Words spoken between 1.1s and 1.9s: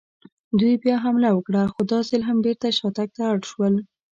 وکړه، خو